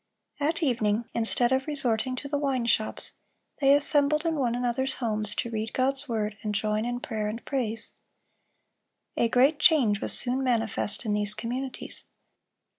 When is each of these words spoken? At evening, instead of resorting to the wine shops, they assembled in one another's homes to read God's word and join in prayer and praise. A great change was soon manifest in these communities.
At 0.39 0.63
evening, 0.63 1.05
instead 1.13 1.51
of 1.51 1.67
resorting 1.67 2.15
to 2.15 2.27
the 2.27 2.39
wine 2.39 2.65
shops, 2.65 3.13
they 3.59 3.75
assembled 3.75 4.25
in 4.25 4.33
one 4.33 4.55
another's 4.55 4.95
homes 4.95 5.35
to 5.35 5.51
read 5.51 5.73
God's 5.73 6.09
word 6.09 6.37
and 6.41 6.55
join 6.55 6.85
in 6.85 7.01
prayer 7.01 7.27
and 7.27 7.45
praise. 7.45 7.93
A 9.15 9.29
great 9.29 9.59
change 9.59 10.01
was 10.01 10.17
soon 10.17 10.43
manifest 10.43 11.05
in 11.05 11.13
these 11.13 11.35
communities. 11.35 12.05